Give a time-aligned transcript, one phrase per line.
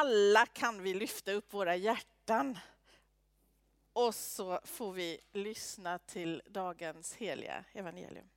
[0.00, 2.58] alla kan vi lyfta upp våra hjärtan.
[3.92, 8.28] Och så får vi lyssna till dagens heliga evangelium.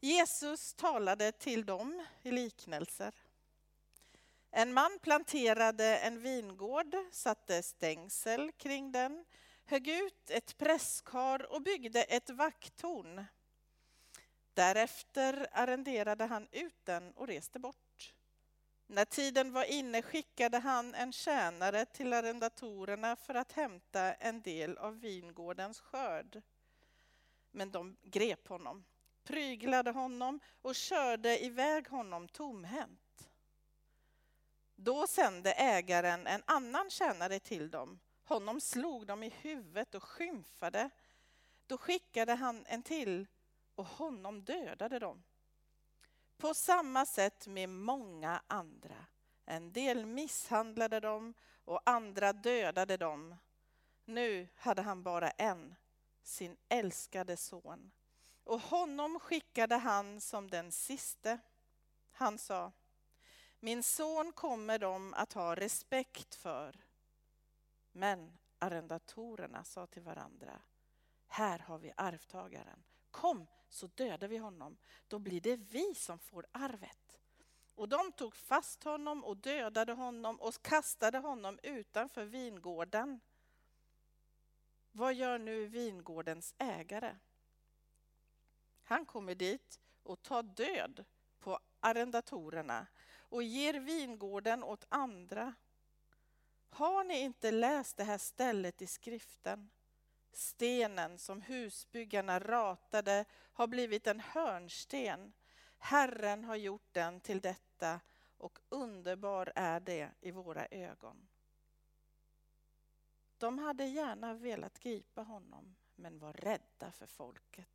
[0.00, 3.14] Jesus talade till dem i liknelser.
[4.50, 9.24] En man planterade en vingård, satte stängsel kring den,
[9.64, 13.24] högg ut ett presskar och byggde ett vakttorn.
[14.54, 17.81] Därefter arrenderade han ut den och reste bort.
[18.92, 24.78] När tiden var inne skickade han en tjänare till arrendatorerna för att hämta en del
[24.78, 26.42] av vingårdens skörd.
[27.50, 28.84] Men de grep honom,
[29.24, 33.30] pryglade honom och körde iväg honom tomhänt.
[34.74, 38.00] Då sände ägaren en annan tjänare till dem.
[38.24, 40.90] Honom slog de i huvudet och skymfade.
[41.66, 43.26] Då skickade han en till
[43.74, 45.22] och honom dödade de.
[46.42, 49.06] På samma sätt med många andra.
[49.44, 51.34] En del misshandlade dem
[51.64, 53.36] och andra dödade dem.
[54.04, 55.74] Nu hade han bara en,
[56.22, 57.90] sin älskade son.
[58.44, 61.38] Och honom skickade han som den siste.
[62.12, 62.72] Han sa,
[63.60, 66.84] min son kommer de att ha respekt för.
[67.92, 70.60] Men arrendatorerna sa till varandra,
[71.28, 72.84] här har vi arvtagaren.
[73.10, 74.76] Kom så dödar vi honom,
[75.08, 77.20] då blir det vi som får arvet.
[77.74, 83.20] Och de tog fast honom och dödade honom och kastade honom utanför vingården.
[84.92, 87.16] Vad gör nu vingårdens ägare?
[88.82, 91.04] Han kommer dit och tar död
[91.38, 92.86] på arrendatorerna
[93.18, 95.54] och ger vingården åt andra.
[96.70, 99.70] Har ni inte läst det här stället i skriften?
[100.32, 105.32] Stenen som husbyggarna ratade har blivit en hörnsten.
[105.78, 108.00] Herren har gjort den till detta
[108.38, 111.28] och underbar är det i våra ögon.
[113.38, 117.68] De hade gärna velat gripa honom men var rädda för folket.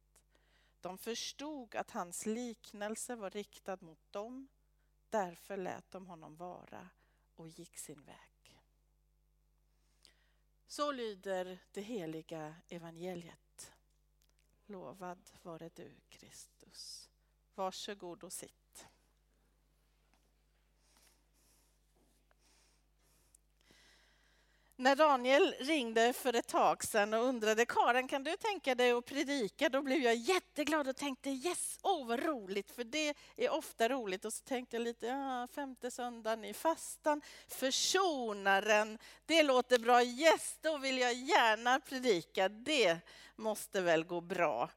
[0.82, 4.48] De förstod att hans liknelse var riktad mot dem.
[5.10, 6.90] Därför lät de honom vara
[7.36, 8.37] och gick sin väg.
[10.68, 13.74] Så lyder det heliga evangeliet.
[14.66, 17.10] Lovad vare du, Kristus.
[17.56, 18.67] Varsågod och sitt.
[24.80, 29.06] När Daniel ringde för ett tag sedan och undrade Karen kan du tänka dig att
[29.06, 29.70] predika?
[29.70, 33.90] Då blev jag jätteglad och tänkte yes, åh oh, vad roligt, för det är ofta
[33.90, 34.26] roligt.
[34.26, 40.58] Och så tänkte jag lite, ja, femte söndagen i fastan, försonaren, det låter bra, yes,
[40.62, 42.98] då vill jag gärna predika, det
[43.36, 44.70] måste väl gå bra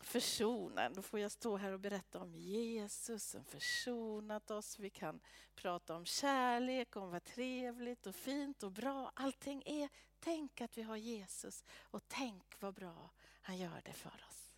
[0.00, 0.94] försonen.
[0.94, 4.78] Då får jag stå här och berätta om Jesus som försonat oss.
[4.78, 5.20] Vi kan
[5.54, 9.88] prata om kärlek, om vad trevligt och fint och bra allting är.
[10.20, 13.10] Tänk att vi har Jesus och tänk vad bra
[13.42, 14.52] han gör det för oss.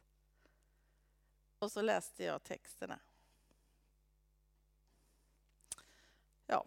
[1.58, 3.00] Och så läste jag texterna.
[6.46, 6.64] Ja.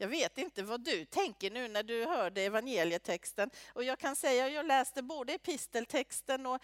[0.00, 3.50] Jag vet inte vad du tänker nu när du hörde evangelietexten.
[3.72, 6.62] Och jag kan säga att jag läste både episteltexten och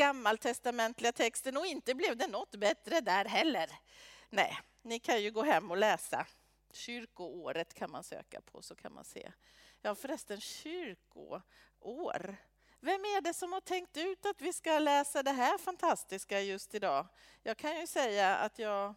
[0.00, 3.70] gammaltestamentliga texten och inte blev det något bättre där heller.
[4.30, 6.26] Nej, ni kan ju gå hem och läsa.
[6.72, 9.32] Kyrkoåret kan man söka på så kan man se.
[9.82, 12.36] Ja förresten, kyrkoår.
[12.80, 16.74] Vem är det som har tänkt ut att vi ska läsa det här fantastiska just
[16.74, 17.06] idag?
[17.42, 18.94] Jag kan ju säga att jag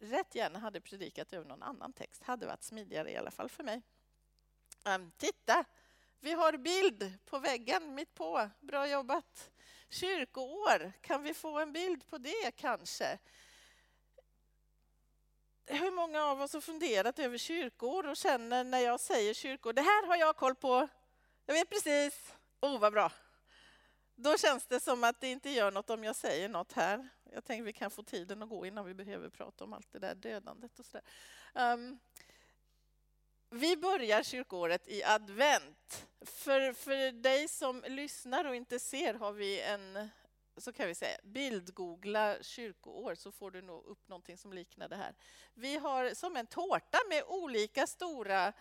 [0.00, 2.22] rätt gärna hade predikat över någon annan text.
[2.22, 3.82] Hade varit smidigare i alla fall för mig.
[4.84, 5.64] Um, titta,
[6.20, 8.50] vi har bild på väggen mitt på.
[8.60, 9.50] Bra jobbat!
[9.94, 13.18] Kyrkoår, kan vi få en bild på det kanske?
[15.66, 19.82] Hur många av oss har funderat över kyrkor och känner när jag säger kyrkor, det
[19.82, 20.88] här har jag koll på,
[21.46, 23.12] jag vet precis, oh vad bra.
[24.14, 27.08] Då känns det som att det inte gör något om jag säger något här.
[27.32, 29.98] Jag tänker vi kan få tiden att gå innan vi behöver prata om allt det
[29.98, 31.04] där dödandet och sådär.
[31.54, 31.98] Um,
[33.54, 36.06] vi börjar kyrkåret i advent.
[36.20, 40.08] För, för dig som lyssnar och inte ser har vi en,
[40.56, 44.96] så kan vi säga, bildgoogla kyrkoår så får du nog upp någonting som liknar det
[44.96, 45.14] här.
[45.54, 48.52] Vi har som en tårta med olika stora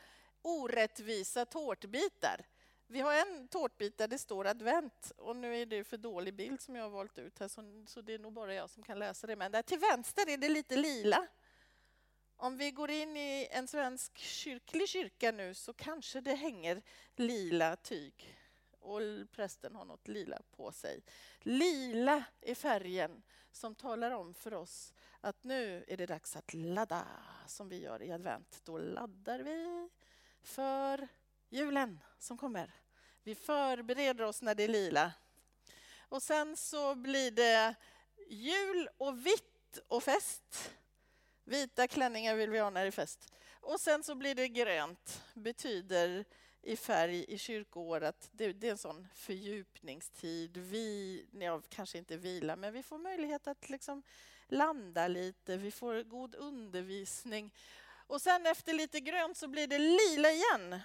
[0.42, 2.46] orättvisa tårtbitar.
[2.88, 6.62] Vi har en tårtbit där det står advent och nu är det för dålig bild
[6.62, 9.00] som jag har valt ut här så, så det är nog bara jag som kan
[9.00, 9.36] läsa det.
[9.36, 11.28] Men där till vänster är det lite lila.
[12.44, 16.82] Om vi går in i en svensk kyrklig kyrka nu så kanske det hänger
[17.16, 18.38] lila tyg
[18.80, 19.00] och
[19.32, 21.04] prästen har något lila på sig.
[21.40, 27.08] Lila är färgen som talar om för oss att nu är det dags att ladda
[27.48, 28.62] som vi gör i advent.
[28.64, 29.90] Då laddar vi
[30.42, 31.08] för
[31.50, 32.72] julen som kommer.
[33.24, 35.12] Vi förbereder oss när det är lila.
[36.00, 37.76] Och sen så blir det
[38.30, 40.74] jul och vitt och fest.
[41.44, 43.34] Vita klänningar vill vi ha när det är fest.
[43.62, 46.26] Och sen så blir det grönt, betyder
[46.62, 48.30] i färg i kyrkoåret.
[48.32, 50.58] Det, det är en sån fördjupningstid.
[50.58, 54.04] Vi, ja, kanske inte vila, men vi får möjlighet att liksom
[54.48, 55.58] landa lite.
[55.58, 57.54] Vi får god undervisning.
[58.08, 60.80] Och sen efter lite grönt så blir det lila igen.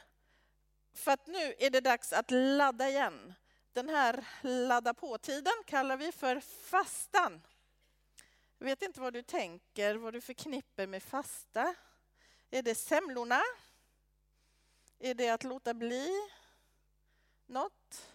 [0.93, 3.35] För att nu är det dags att ladda igen.
[3.73, 7.43] Den här ladda på-tiden kallar vi för fastan.
[8.59, 11.75] Jag vet inte vad du tänker, vad du förknippar med fasta.
[12.51, 13.41] Är det semlorna?
[14.99, 16.09] Är det att låta bli
[17.47, 18.13] något?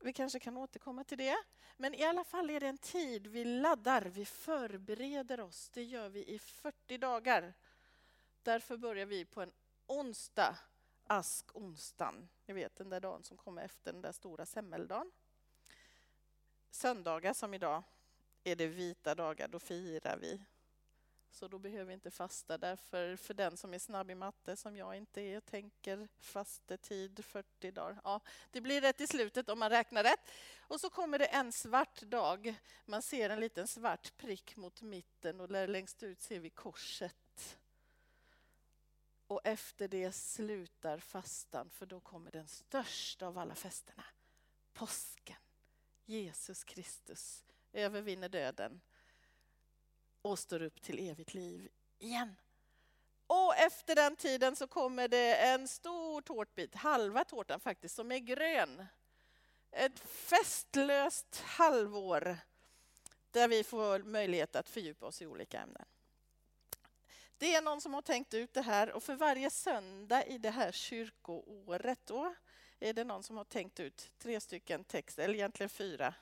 [0.00, 1.36] Vi kanske kan återkomma till det.
[1.76, 5.68] Men i alla fall är det en tid vi laddar, vi förbereder oss.
[5.68, 7.54] Det gör vi i 40 dagar.
[8.42, 9.52] Därför börjar vi på en
[9.86, 10.58] onsdag,
[11.06, 12.28] askonsdagen.
[12.46, 15.12] Ni vet den där dagen som kommer efter den där stora semmeldagen.
[16.70, 17.82] Söndagar som idag
[18.44, 20.40] är det vita dagar, då firar vi
[21.32, 22.58] så då behöver vi inte fasta.
[22.58, 27.70] Därför för den som är snabb i matte, som jag inte är, tänker fastetid 40
[27.70, 28.00] dagar.
[28.04, 30.30] Ja, det blir rätt i slutet om man räknar rätt.
[30.58, 32.54] Och så kommer det en svart dag.
[32.84, 37.58] Man ser en liten svart prick mot mitten och längst ut ser vi korset.
[39.26, 44.04] Och efter det slutar fastan, för då kommer den största av alla festerna.
[44.72, 45.36] Påsken.
[46.04, 48.80] Jesus Kristus övervinner döden
[50.22, 52.36] och står upp till evigt liv igen.
[53.26, 58.18] Och efter den tiden så kommer det en stor tårtbit, halva tårtan faktiskt, som är
[58.18, 58.86] grön.
[59.70, 62.38] Ett festlöst halvår
[63.30, 65.84] där vi får möjlighet att fördjupa oss i olika ämnen.
[67.38, 70.50] Det är någon som har tänkt ut det här och för varje söndag i det
[70.50, 72.34] här kyrkoåret då
[72.80, 76.14] är det någon som har tänkt ut tre stycken texter, eller egentligen fyra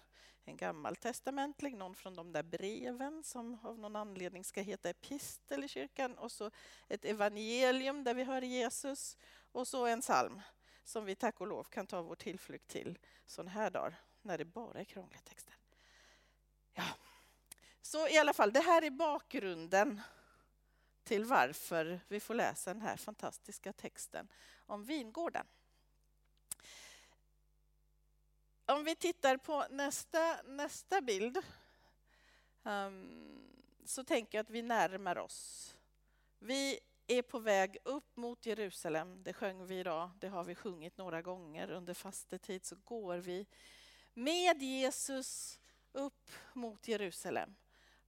[0.45, 5.69] en gammaltestamentlig, någon från de där breven som av någon anledning ska heta epistel i
[5.69, 6.51] kyrkan och så
[6.89, 9.17] ett evangelium där vi hör Jesus
[9.53, 10.41] och så en psalm
[10.85, 14.45] som vi tack och lov kan ta vår tillflykt till sådana här dagar när det
[14.45, 15.55] bara är krångliga texter.
[16.73, 16.85] Ja.
[17.83, 20.01] Så i alla fall, det här är bakgrunden
[21.05, 24.29] till varför vi får läsa den här fantastiska texten
[24.67, 25.47] om vingården.
[28.71, 31.39] Om vi tittar på nästa, nästa bild
[32.63, 33.49] um,
[33.85, 35.77] så tänker jag att vi närmar oss.
[36.39, 39.23] Vi är på väg upp mot Jerusalem.
[39.23, 40.11] Det sjöng vi idag.
[40.21, 41.71] Det har vi sjungit några gånger.
[41.71, 43.47] Under fastetid så går vi
[44.15, 45.61] med Jesus
[45.93, 47.57] upp mot Jerusalem.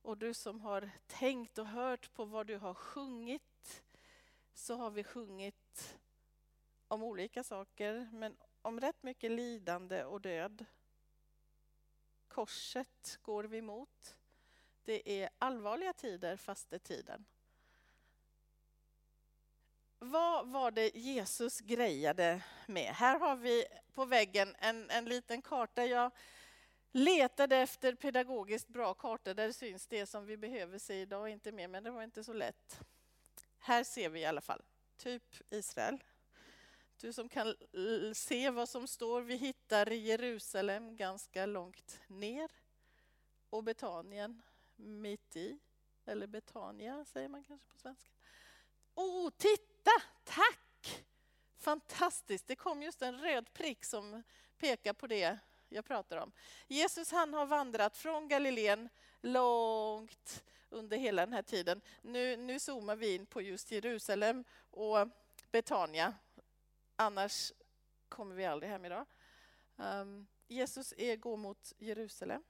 [0.03, 3.83] Och du som har tänkt och hört på vad du har sjungit
[4.55, 5.99] så har vi sjungit
[6.89, 10.65] om olika saker, men om rätt mycket lidande och död.
[12.29, 14.17] Korset går vi mot.
[14.85, 17.25] Det är allvarliga tider, fastetiden.
[19.99, 22.95] Vad var det Jesus grejade med?
[22.95, 25.87] Här har vi på väggen en, en liten karta.
[25.87, 26.11] Jag
[26.93, 31.53] letade efter pedagogiskt bra kartor där det syns det som vi behöver se idag, inte
[31.53, 32.81] mer, men det var inte så lätt.
[33.59, 34.63] Här ser vi i alla fall,
[34.97, 36.05] typ Israel,
[37.03, 37.55] du som kan
[38.15, 39.23] se vad som står.
[39.23, 42.51] Vi hittar Jerusalem ganska långt ner
[43.51, 44.43] och Betanien
[44.77, 45.59] mitt i.
[46.05, 48.11] Eller Betania säger man kanske på svenska.
[48.95, 49.91] Oh, titta!
[50.25, 51.05] Tack!
[51.57, 52.47] Fantastiskt!
[52.47, 54.23] Det kom just en röd prick som
[54.59, 56.33] pekar på det jag pratar om.
[56.69, 58.89] Jesus han har vandrat från Galileen
[59.21, 61.81] långt under hela den här tiden.
[62.03, 65.09] Nu, nu zoomar vi in på just Jerusalem och
[65.51, 66.15] Betania
[67.03, 67.53] Annars
[68.09, 69.07] kommer vi aldrig hem idag.
[69.77, 72.43] Um, Jesus är, går mot Jerusalem.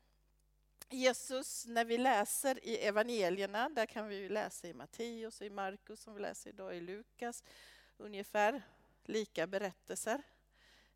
[0.88, 6.00] Jesus, när vi läser i evangelierna, där kan vi läsa i Matteus och i Markus,
[6.00, 7.44] som vi läser idag i Lukas,
[7.96, 8.62] ungefär
[9.04, 10.22] lika berättelser.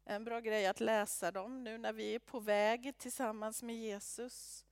[0.05, 4.67] En bra grej att läsa dem nu när vi är på väg tillsammans med Jesus.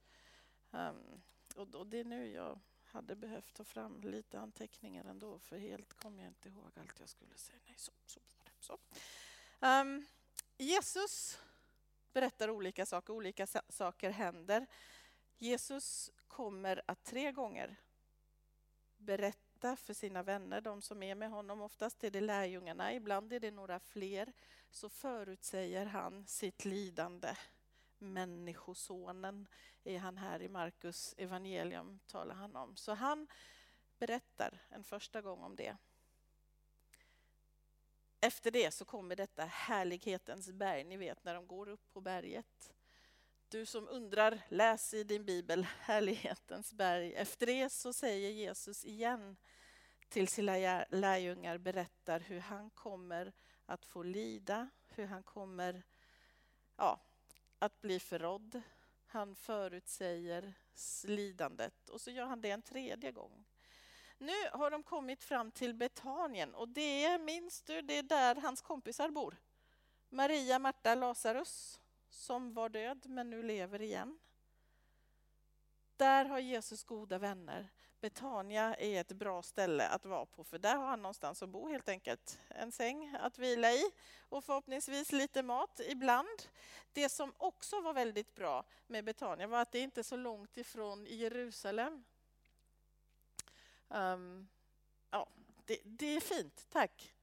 [0.70, 1.22] Um,
[1.56, 6.18] och det är nu jag hade behövt ta fram lite anteckningar ändå, för helt kom
[6.18, 7.58] jag inte ihåg allt jag skulle säga.
[7.66, 8.20] Nej, så, så.
[8.64, 8.78] Så.
[9.60, 10.06] Um,
[10.58, 11.38] Jesus
[12.12, 14.66] berättar olika saker, olika saker händer.
[15.38, 17.76] Jesus kommer att tre gånger
[18.96, 21.60] berätta för sina vänner, de som är med honom.
[21.60, 24.32] Oftast är det lärjungarna, ibland är det några fler.
[24.70, 27.36] Så förutsäger han sitt lidande.
[27.98, 29.48] Människosonen
[29.84, 32.76] är han här i Markus evangelium talar han om.
[32.76, 33.28] Så han
[33.98, 35.76] berättar en första gång om det.
[38.24, 42.74] Efter det så kommer detta härlighetens berg, ni vet när de går upp på berget.
[43.48, 47.14] Du som undrar, läs i din bibel härlighetens berg.
[47.14, 49.36] Efter det så säger Jesus igen
[50.08, 53.32] till sina lärjungar, berättar hur han kommer
[53.66, 55.82] att få lida, hur han kommer
[56.76, 57.00] ja,
[57.58, 58.62] att bli förrådd.
[59.06, 60.54] Han förutsäger
[61.04, 63.44] lidandet och så gör han det en tredje gång.
[64.18, 68.34] Nu har de kommit fram till Betanien och det är, minns du, det är där
[68.34, 69.36] hans kompisar bor.
[70.08, 74.18] Maria, Marta, Lazarus som var död men nu lever igen.
[75.96, 77.70] Där har Jesus goda vänner.
[78.00, 81.68] Betania är ett bra ställe att vara på för där har han någonstans att bo
[81.68, 82.38] helt enkelt.
[82.48, 83.90] En säng att vila i
[84.28, 86.42] och förhoppningsvis lite mat ibland.
[86.92, 90.56] Det som också var väldigt bra med Betania var att det inte är så långt
[90.56, 92.04] ifrån Jerusalem.
[93.88, 94.48] Um,
[95.10, 95.28] ja,
[95.64, 97.14] det, det, är fint, tack.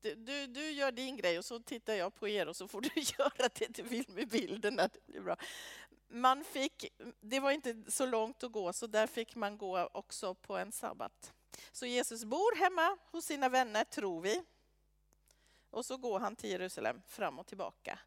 [0.00, 2.80] Du, du, du, gör din grej och så tittar jag på er och så får
[2.94, 4.88] du göra det du vill med bilderna.
[4.88, 5.36] Det blir bra.
[6.08, 6.84] Man fick,
[7.20, 10.72] det var inte så långt att gå, så där fick man gå också på en
[10.72, 11.32] sabbat.
[11.72, 14.42] Så Jesus bor hemma hos sina vänner, tror vi.
[15.70, 17.98] Och så går han till Jerusalem fram och tillbaka.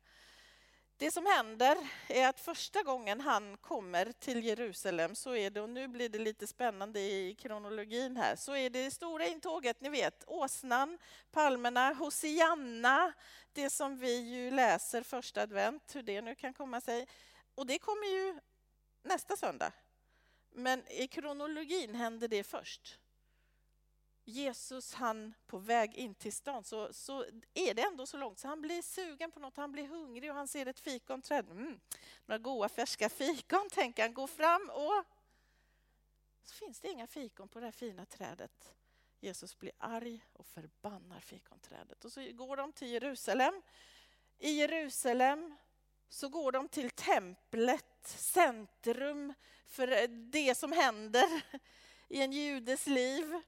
[1.01, 1.77] Det som händer
[2.07, 6.19] är att första gången han kommer till Jerusalem så är det, och nu blir det
[6.19, 10.97] lite spännande i kronologin här, så är det stora intåget, ni vet, åsnan,
[11.31, 13.13] palmerna, Hosianna,
[13.53, 17.07] det som vi ju läser första advent, hur det nu kan komma sig.
[17.55, 18.39] Och det kommer ju
[19.03, 19.71] nästa söndag.
[20.51, 22.99] Men i kronologin händer det först.
[24.25, 28.47] Jesus han på väg in till stan så, så är det ändå så långt så
[28.47, 31.49] han blir sugen på något, han blir hungrig och han ser ett fikonträd.
[31.49, 31.79] Mm,
[32.25, 35.03] några goda färska fikon tänker han, går fram och
[36.43, 38.73] så finns det inga fikon på det här fina trädet.
[39.19, 43.61] Jesus blir arg och förbannar fikonträdet och så går de till Jerusalem.
[44.37, 45.55] I Jerusalem
[46.09, 49.33] så går de till templet, centrum
[49.67, 51.41] för det som händer
[52.07, 53.41] i en judes liv.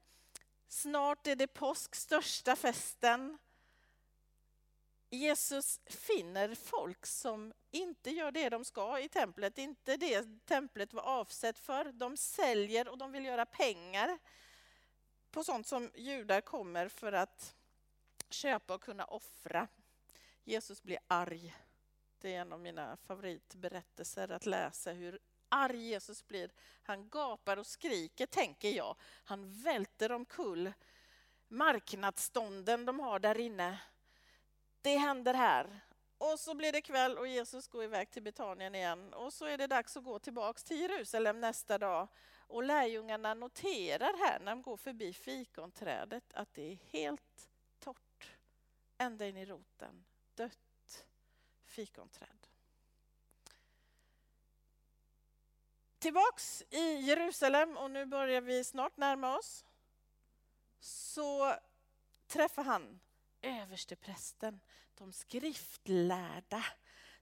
[0.74, 3.38] Snart är det påsk, största festen.
[5.10, 11.02] Jesus finner folk som inte gör det de ska i templet, inte det templet var
[11.02, 11.84] avsett för.
[11.92, 14.18] De säljer och de vill göra pengar
[15.30, 17.54] på sånt som judar kommer för att
[18.30, 19.68] köpa och kunna offra.
[20.44, 21.56] Jesus blir arg.
[22.18, 25.18] Det är en av mina favoritberättelser att läsa hur
[25.54, 26.50] arg Jesus blir.
[26.82, 28.96] Han gapar och skriker, tänker jag.
[29.24, 30.72] Han välter omkull
[31.54, 33.80] marknadsstånden de har där inne.
[34.82, 35.80] Det händer här.
[36.18, 39.14] Och så blir det kväll och Jesus går iväg till Betanien igen.
[39.14, 42.08] Och så är det dags att gå tillbaks till Jerusalem nästa dag.
[42.38, 48.36] Och lärjungarna noterar här när de går förbi fikonträdet att det är helt torrt
[48.98, 50.04] ända in i roten.
[50.34, 51.06] Dött
[51.64, 52.43] fikonträd.
[56.04, 59.64] Tillbaks i Jerusalem och nu börjar vi snart närma oss.
[60.80, 61.54] Så
[62.26, 63.00] träffar han
[63.42, 64.60] översteprästen,
[64.94, 66.64] de skriftlärda,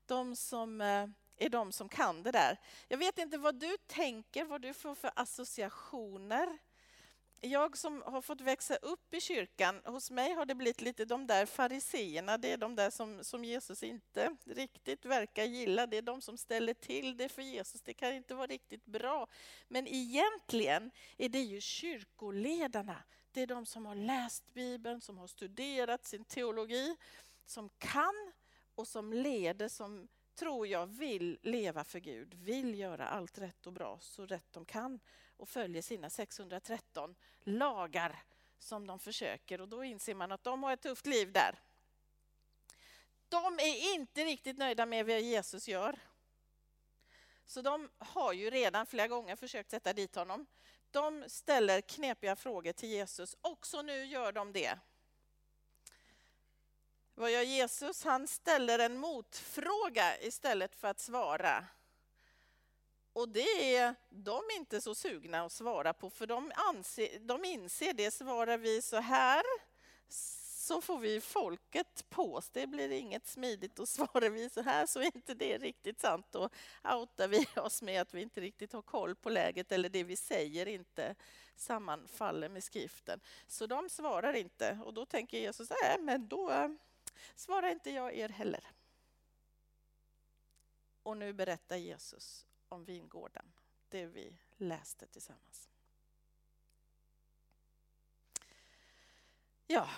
[0.07, 2.61] de som eh, är de som kan det där.
[2.89, 6.59] Jag vet inte vad du tänker, vad du får för associationer
[7.45, 11.27] jag som har fått växa upp i kyrkan, hos mig har det blivit lite de
[11.27, 16.03] där fariseerna, det är de där som, som Jesus inte riktigt verkar gilla, det är
[16.03, 19.27] de som ställer till det för Jesus, det kan inte vara riktigt bra.
[19.69, 25.27] Men egentligen är det ju kyrkoledarna, det är de som har läst Bibeln, som har
[25.27, 26.97] studerat sin teologi,
[27.47, 28.33] som kan
[28.75, 33.73] och som leder, som tror jag vill leva för Gud, vill göra allt rätt och
[33.73, 35.01] bra så rätt de kan
[35.43, 38.23] och följer sina 613 lagar
[38.59, 41.59] som de försöker och då inser man att de har ett tufft liv där.
[43.29, 45.99] De är inte riktigt nöjda med vad Jesus gör.
[47.45, 50.47] Så de har ju redan flera gånger försökt sätta dit honom.
[50.91, 54.79] De ställer knepiga frågor till Jesus, också nu gör de det.
[57.15, 58.05] Vad gör Jesus?
[58.05, 61.67] Han ställer en motfråga istället för att svara.
[63.13, 67.93] Och det är de inte så sugna att svara på, för de, anser, de inser
[67.93, 68.11] det.
[68.11, 69.43] Svarar vi så här
[70.63, 72.51] så får vi folket på oss.
[72.51, 73.79] Det blir inget smidigt.
[73.79, 76.27] Och svarar vi så här så är inte det riktigt sant.
[76.31, 76.49] Då
[76.85, 80.17] outar vi oss med att vi inte riktigt har koll på läget eller det vi
[80.17, 81.15] säger inte
[81.57, 83.21] sammanfaller med skriften.
[83.47, 84.79] Så de svarar inte.
[84.85, 86.69] Och då tänker Jesus, nej, men då eh,
[87.37, 88.67] svarar inte jag er heller.
[91.03, 93.53] Och nu berättar Jesus om vingården,
[93.89, 95.69] det vi läste tillsammans.
[99.67, 99.91] Ja,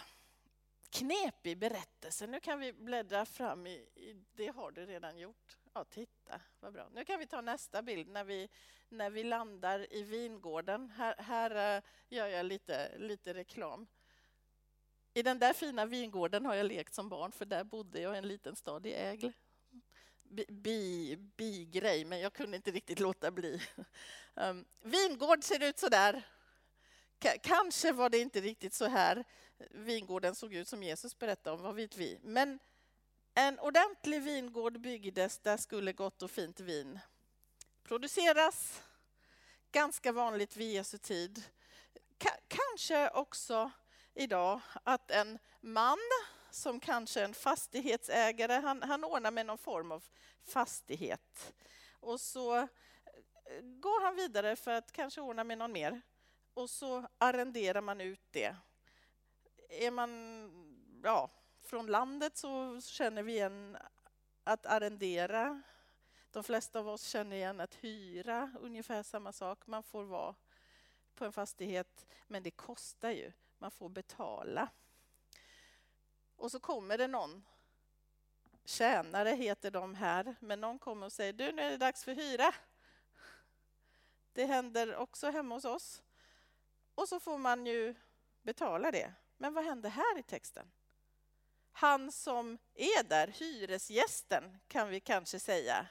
[0.90, 2.26] knepig berättelse.
[2.26, 5.58] Nu kan vi bläddra fram i, i, det har du redan gjort.
[5.72, 6.88] Ja, titta vad bra.
[6.92, 8.48] Nu kan vi ta nästa bild när vi,
[8.88, 10.90] när vi landar i vingården.
[10.90, 13.86] Här, här eh, gör jag lite, lite reklam.
[15.14, 18.18] I den där fina vingården har jag lekt som barn för där bodde jag i
[18.18, 19.32] en liten stad i Ägle.
[20.48, 23.62] Bi, bi men jag kunde inte riktigt låta bli.
[24.36, 26.22] Um, vingård ser ut så där.
[27.22, 29.24] K kanske var det inte riktigt så här
[29.70, 32.18] vingården såg ut som Jesus berättade om, vad vet vi.
[32.22, 32.58] Men
[33.34, 36.98] en ordentlig vingård byggdes, där skulle gott och fint vin
[37.82, 38.82] produceras.
[39.72, 41.42] Ganska vanligt vid Jesu tid.
[42.22, 43.70] K kanske också
[44.14, 45.98] idag att en man
[46.54, 50.04] som kanske en fastighetsägare, han, han ordnar med någon form av
[50.44, 51.54] fastighet.
[52.00, 52.68] Och så eh,
[53.60, 56.00] går han vidare för att kanske ordna med någon mer.
[56.54, 58.56] Och så arrenderar man ut det.
[59.68, 60.10] Är man
[61.04, 61.30] ja,
[61.62, 63.76] från landet så känner vi igen
[64.44, 65.62] att arrendera.
[66.30, 69.66] De flesta av oss känner igen att hyra, ungefär samma sak.
[69.66, 70.34] Man får vara
[71.14, 73.32] på en fastighet, men det kostar ju.
[73.58, 74.68] Man får betala.
[76.36, 77.44] Och så kommer det någon,
[78.64, 82.14] tjänare heter de här, men någon kommer och säger du nu är det dags för
[82.14, 82.54] hyra.
[84.32, 86.02] Det händer också hemma hos oss.
[86.94, 87.94] Och så får man ju
[88.42, 89.12] betala det.
[89.36, 90.70] Men vad händer här i texten?
[91.72, 95.86] Han som är där, hyresgästen kan vi kanske säga.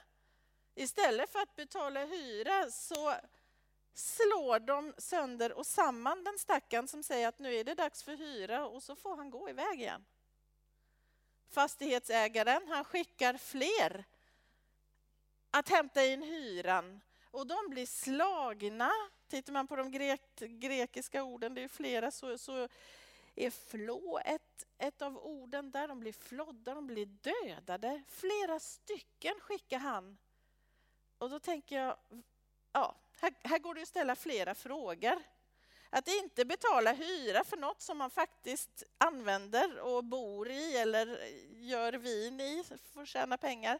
[0.74, 3.14] Istället för att betala hyra så
[3.94, 8.16] slår de sönder och samman den stackaren som säger att nu är det dags för
[8.16, 10.04] hyra och så får han gå iväg igen.
[11.54, 14.04] Fastighetsägaren han skickar fler
[15.50, 18.90] att hämta in hyran och de blir slagna.
[19.28, 22.68] Tittar man på de grek, grekiska orden, det är flera, så, så
[23.34, 25.88] är flå ett, ett av orden där.
[25.88, 28.02] De blir flodda, de blir dödade.
[28.08, 30.18] Flera stycken skickar han.
[31.18, 31.96] Och då tänker jag,
[32.72, 35.22] ja, här, här går det att ställa flera frågor.
[35.94, 41.18] Att inte betala hyra för något som man faktiskt använder och bor i eller
[41.50, 43.78] gör vin i för att tjäna pengar.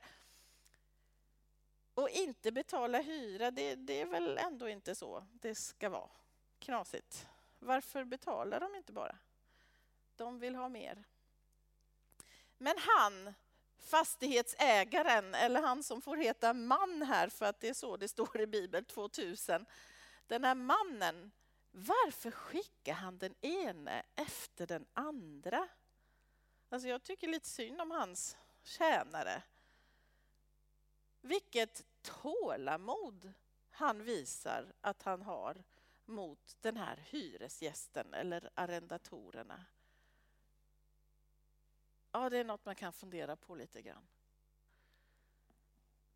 [1.95, 6.11] Och inte betala hyra, det, det är väl ändå inte så det ska vara.
[6.59, 7.27] Knasigt.
[7.59, 9.17] Varför betalar de inte bara?
[10.17, 11.05] De vill ha mer.
[12.59, 13.35] Men han,
[13.79, 18.41] fastighetsägaren, eller han som får heta man här för att det är så det står
[18.41, 19.67] i Bibeln 2000.
[20.27, 21.31] Den här mannen,
[21.77, 25.69] varför skickar han den ene efter den andra?
[26.69, 29.43] Alltså jag tycker lite synd om hans tjänare.
[31.21, 33.33] Vilket tålamod
[33.71, 35.65] han visar att han har
[36.05, 39.65] mot den här hyresgästen eller arrendatorerna.
[42.13, 44.07] Ja, det är något man kan fundera på lite grann.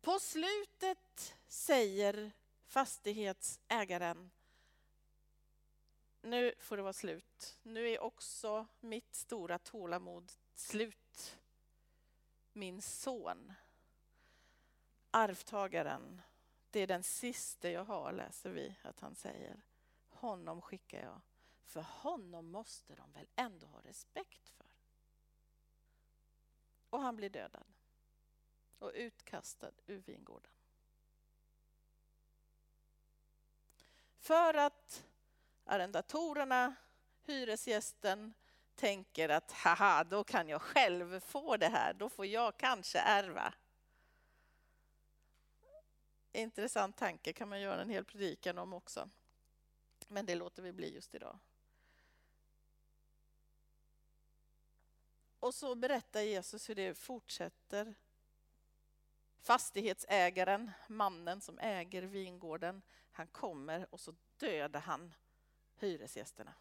[0.01, 2.31] På slutet säger
[2.65, 4.31] fastighetsägaren
[6.21, 7.57] nu får det vara slut.
[7.63, 11.37] Nu är också mitt stora tålamod slut.
[12.53, 13.53] Min son,
[15.11, 16.21] arvtagaren,
[16.69, 19.61] det är den sista jag har, läser vi att han säger.
[20.09, 21.21] Honom skickar jag,
[21.65, 24.65] för honom måste de väl ändå ha respekt för.
[26.89, 27.67] Och han blir dödad
[28.79, 30.51] och utkastad ur vingården.
[34.17, 35.08] För att
[35.69, 36.75] arrendatorerna,
[37.25, 38.33] hyresgästen,
[38.75, 43.53] tänker att haha, då kan jag själv få det här, då får jag kanske ärva.
[46.31, 49.09] Intressant tanke kan man göra en hel predikan om också.
[50.07, 51.39] Men det låter vi bli just idag.
[55.39, 57.95] Och så berättar Jesus hur det fortsätter.
[59.41, 65.13] Fastighetsägaren, mannen som äger vingården, han kommer och så dödar han
[65.83, 66.53] hyresgästerna.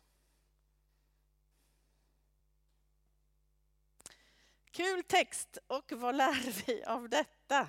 [4.70, 7.68] Kul text och vad lär vi av detta?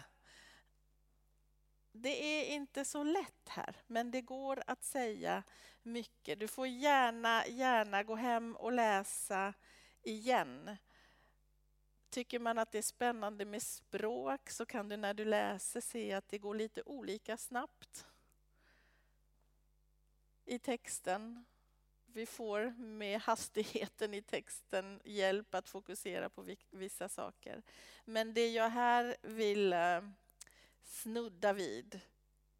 [1.91, 5.43] Det är inte så lätt här, men det går att säga
[5.83, 6.39] mycket.
[6.39, 9.53] Du får gärna, gärna gå hem och läsa
[10.01, 10.77] igen.
[12.09, 16.13] Tycker man att det är spännande med språk så kan du när du läser se
[16.13, 18.05] att det går lite olika snabbt
[20.49, 21.45] i texten.
[22.05, 27.63] Vi får med hastigheten i texten hjälp att fokusera på vissa saker.
[28.05, 30.01] Men det jag här vill eh,
[30.83, 31.99] snudda vid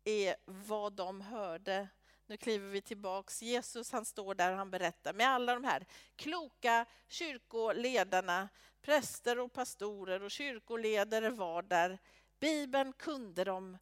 [0.04, 1.88] är vad de hörde.
[2.25, 3.41] Nu kliver vi tillbaks.
[3.41, 8.49] Jesus han står där och han berättar med alla de här kloka kyrkoledarna,
[8.82, 11.99] präster och pastorer och kyrkoledare var där.
[12.39, 13.78] Bibeln kunde de.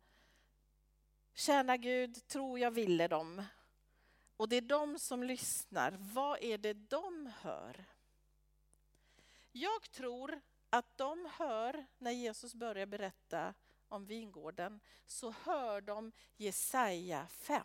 [1.33, 3.43] Tjäna Gud, tro jag ville dem.
[4.38, 5.97] Och det är de som lyssnar.
[6.00, 7.86] Vad är det de hör?
[9.52, 13.54] Jag tror att de hör när Jesus börjar berätta
[13.88, 17.63] om vingården så hör de Jesaja 5.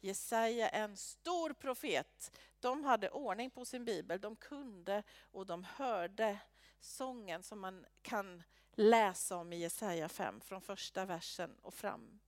[0.00, 2.38] Jesaja är en stor profet.
[2.60, 6.38] De hade ordning på sin bibel, de kunde och de hörde
[6.80, 8.42] sången som man kan
[8.74, 12.20] läsa om i Jesaja 5 från första versen och fram.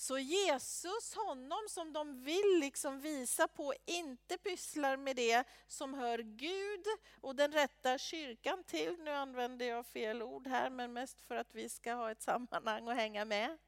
[0.00, 6.18] Så Jesus, honom som de vill liksom visa på, inte pysslar med det som hör
[6.18, 6.84] Gud
[7.20, 8.96] och den rätta kyrkan till.
[8.98, 12.88] Nu använder jag fel ord här, men mest för att vi ska ha ett sammanhang
[12.88, 13.58] och hänga med.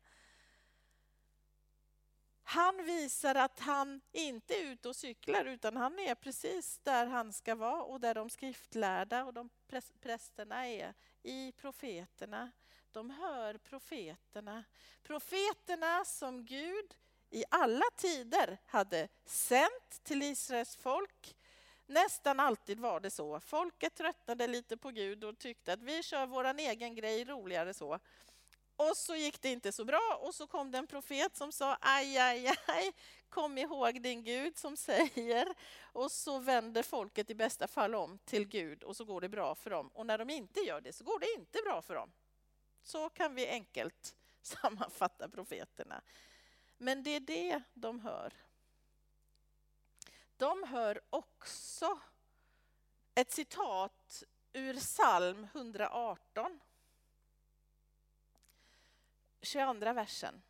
[2.42, 7.32] Han visar att han inte är ute och cyklar utan han är precis där han
[7.32, 9.50] ska vara och där de skriftlärda och de
[10.00, 12.50] prästerna är, i profeterna.
[12.92, 14.64] De hör profeterna.
[15.02, 16.94] Profeterna som Gud
[17.30, 21.36] i alla tider hade sänt till Israels folk.
[21.86, 23.40] Nästan alltid var det så.
[23.40, 27.98] Folket tröttnade lite på Gud och tyckte att vi kör vår egen grej roligare så.
[28.76, 31.76] Och så gick det inte så bra och så kom det en profet som sa
[31.80, 32.92] aj, aj, aj,
[33.28, 35.54] kom ihåg din Gud som säger.
[35.82, 39.54] Och så vänder folket i bästa fall om till Gud och så går det bra
[39.54, 39.90] för dem.
[39.94, 42.12] Och när de inte gör det så går det inte bra för dem.
[42.82, 46.02] Så kan vi enkelt sammanfatta profeterna.
[46.78, 48.32] Men det är det de hör.
[50.36, 51.98] De hör också
[53.14, 56.60] ett citat ur psalm 118
[59.42, 60.42] 22 versen.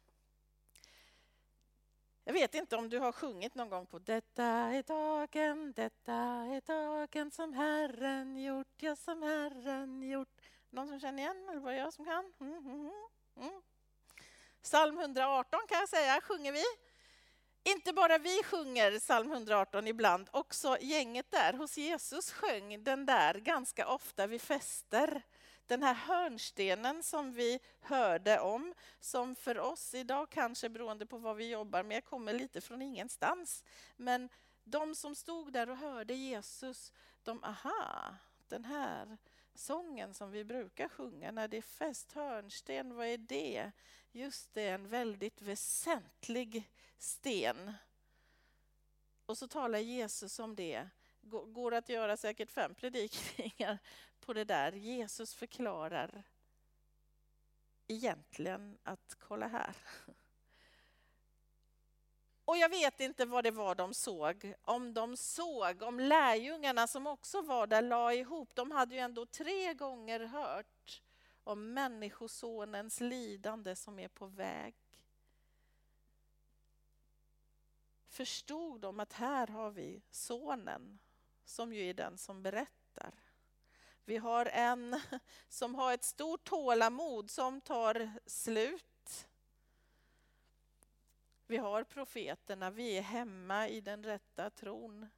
[2.25, 6.61] Jag vet inte om du har sjungit någon gång på Detta är dagen, detta är
[6.61, 10.42] dagen som Herren gjort, ja som Herren gjort.
[10.73, 12.33] Någon som känner igen eller var det jag som kan?
[12.41, 12.93] Mm, mm, mm.
[13.37, 13.63] mm.
[14.63, 16.65] Psalm 118 kan jag säga, sjunger vi.
[17.65, 23.35] Inte bara vi sjunger psalm 118 ibland, också gänget där hos Jesus sjöng den där
[23.35, 25.23] ganska ofta vid fester
[25.67, 31.37] den här hörnstenen som vi hörde om, som för oss idag kanske beroende på vad
[31.37, 33.65] vi jobbar med kommer lite från ingenstans.
[33.97, 34.29] Men
[34.65, 38.17] de som stod där och hörde Jesus, de, aha,
[38.49, 39.19] den här
[39.55, 43.73] sången som vi brukar sjunga när det är fest, hörnsten, vad är det?
[44.13, 47.73] Just det, en väldigt väsentlig sten.
[49.27, 50.89] Och så talar Jesus om det.
[51.47, 53.79] Går att göra säkert fem predikningar
[54.21, 54.73] på det där.
[54.73, 56.23] Jesus förklarar
[57.87, 59.77] egentligen att kolla här.
[62.53, 64.55] Och jag vet inte vad det var de såg.
[64.63, 68.55] Om de såg, om lärjungarna som också var där la ihop.
[68.55, 71.03] De hade ju ändå tre gånger hört
[71.45, 74.75] om Människosonens lidande som är på väg.
[78.09, 80.99] Förstod de att här har vi sonen
[81.45, 83.15] som ju är den som berättar.
[84.05, 85.01] Vi har en
[85.49, 88.92] som har ett stort tålamod som tar slut.
[91.53, 95.09] Vi har profeterna, vi är hemma i den rätta tron.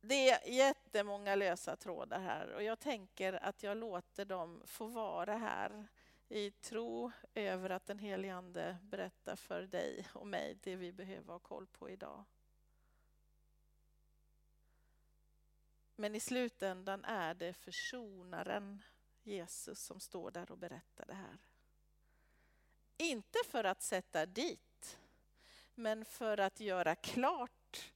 [0.00, 5.36] Det är jättemånga lösa trådar här och jag tänker att jag låter dem få vara
[5.36, 5.86] här
[6.28, 11.32] i tro över att den helige Ande berättar för dig och mig det vi behöver
[11.32, 12.24] ha koll på idag.
[15.96, 18.82] Men i slutändan är det försonaren
[19.22, 21.47] Jesus som står där och berättar det här.
[22.98, 24.98] Inte för att sätta dit,
[25.74, 27.92] men för att göra klart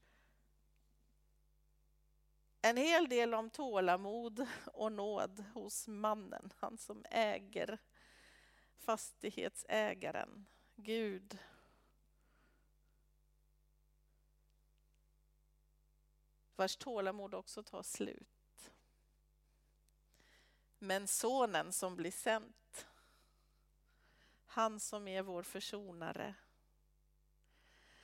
[2.62, 7.78] en hel del om tålamod och nåd hos mannen, han som äger
[8.78, 11.38] fastighetsägaren, Gud
[16.56, 18.72] vars tålamod också tar slut.
[20.78, 22.54] Men sonen som blir sänd
[24.52, 26.34] han som är vår försonare.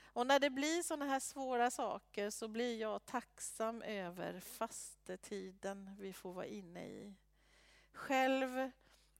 [0.02, 6.12] Och när det blir sådana här svåra saker så blir jag tacksam över fastetiden vi
[6.12, 7.14] får vara inne i.
[7.92, 8.70] Själv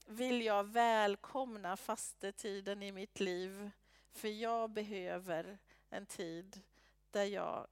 [0.07, 3.71] vill jag välkomna fastetiden i mitt liv,
[4.13, 6.63] för jag behöver en tid
[7.11, 7.67] där jag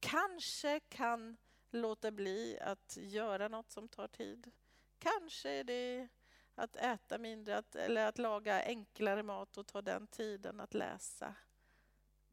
[0.00, 1.36] kanske kan
[1.70, 4.50] låta bli att göra något som tar tid.
[4.98, 6.08] Kanske är det
[6.56, 11.34] att äta mindre att, eller att laga enklare mat och ta den tiden att läsa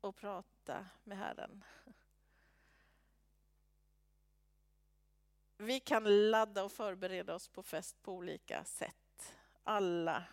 [0.01, 1.63] och prata med Herren.
[5.57, 9.35] Vi kan ladda och förbereda oss på fest på olika sätt.
[9.63, 10.23] Alla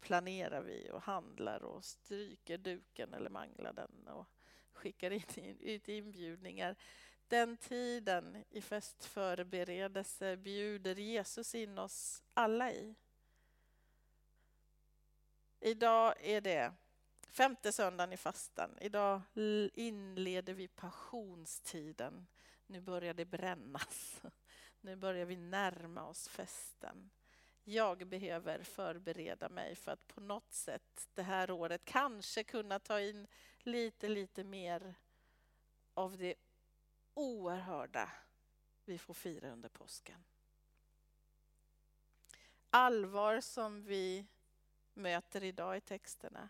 [0.00, 4.26] planerar vi och handlar och stryker duken eller manglar den och
[4.72, 6.76] skickar in, ut inbjudningar.
[7.28, 12.94] Den tiden i festförberedelse bjuder Jesus in oss alla i.
[15.60, 16.72] Idag är det
[17.30, 18.78] femte söndagen i fastan.
[18.80, 19.20] Idag
[19.74, 22.26] inleder vi passionstiden.
[22.66, 24.22] Nu börjar det brännas.
[24.80, 27.10] Nu börjar vi närma oss festen.
[27.64, 33.00] Jag behöver förbereda mig för att på något sätt det här året kanske kunna ta
[33.00, 33.26] in
[33.58, 34.94] lite, lite mer
[35.94, 36.34] av det
[37.14, 38.10] oerhörda
[38.84, 40.24] vi får fira under påsken.
[42.70, 44.26] Allvar som vi
[44.98, 46.48] möter idag i texterna.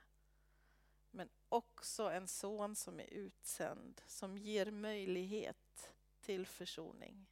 [1.10, 7.26] Men också en son som är utsänd, som ger möjlighet till försoning.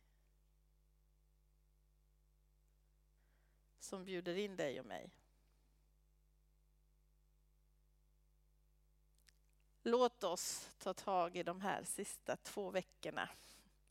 [3.79, 5.11] Som bjuder in dig och mig.
[9.83, 13.29] Låt oss ta tag i de här sista två veckorna,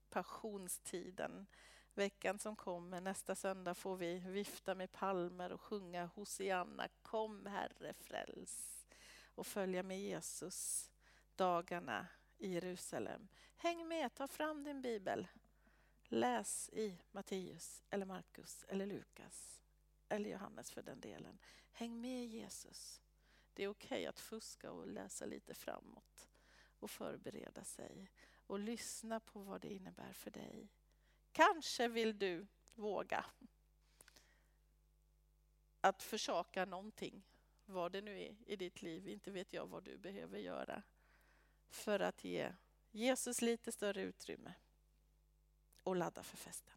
[0.10, 1.48] passionstiden.
[1.98, 7.94] Veckan som kommer, nästa söndag, får vi vifta med palmer och sjunga Hosianna, kom Herre
[7.94, 8.86] fräls
[9.36, 10.92] och följa med Jesus
[11.36, 13.28] dagarna i Jerusalem.
[13.58, 15.28] Häng med, ta fram din bibel.
[16.04, 19.62] Läs i Matteus, eller Markus, eller Lukas,
[20.10, 21.40] eller Johannes för den delen.
[21.72, 23.02] Häng med Jesus.
[23.54, 26.30] Det är okej okay att fuska och läsa lite framåt
[26.80, 28.12] och förbereda sig
[28.48, 30.70] och lyssna på vad det innebär för dig.
[31.36, 33.26] Kanske vill du våga
[35.82, 37.24] att försaka någonting,
[37.66, 39.08] vad det nu är i ditt liv.
[39.08, 40.84] Inte vet jag vad du behöver göra
[41.70, 42.54] för att ge
[42.92, 44.54] Jesus lite större utrymme
[45.84, 46.74] och ladda för festen.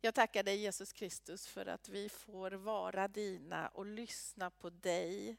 [0.00, 5.36] Jag tackar dig Jesus Kristus för att vi får vara dina och lyssna på dig.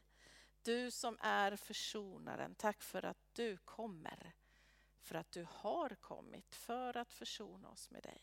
[0.62, 4.34] Du som är försonaren, tack för att du kommer.
[5.04, 8.22] För att du har kommit för att försona oss med dig.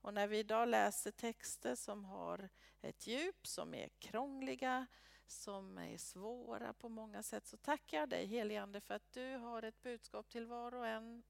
[0.00, 2.48] Och när vi idag läser texter som har
[2.80, 4.86] ett djup, som är krångliga,
[5.26, 9.62] som är svåra på många sätt, så tackar jag dig heligande för att du har
[9.62, 11.22] ett budskap till var och en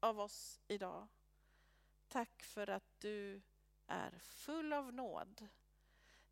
[0.00, 1.08] av oss idag.
[2.08, 3.42] Tack för att du
[3.86, 5.48] är full av nåd.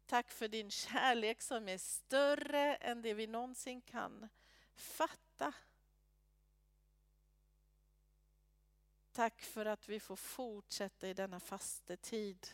[0.07, 4.29] Tack för din kärlek som är större än det vi någonsin kan
[4.75, 5.53] fatta.
[9.19, 12.47] Tack för att vi får fortsätta i denna fastetid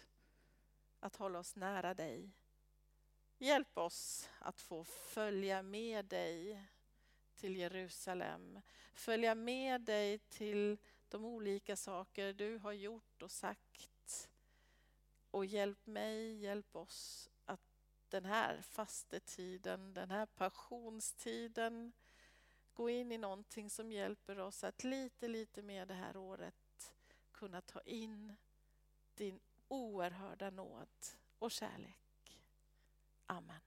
[1.00, 2.30] att hålla oss nära dig.
[3.38, 6.64] Hjälp oss att få följa med dig
[7.34, 8.60] till Jerusalem.
[8.94, 14.28] Följa med dig till de olika saker du har gjort och sagt.
[15.30, 17.60] Och hjälp mig, hjälp oss att
[18.08, 21.92] den här fastetiden, den här passionstiden
[22.74, 26.94] gå in i någonting som hjälper oss att lite, lite mer det här året
[27.32, 28.36] kunna ta in
[29.14, 30.88] din oerhörda nåd
[31.38, 32.42] och kärlek.
[33.26, 33.60] Amen.